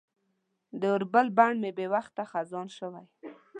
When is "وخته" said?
1.93-2.21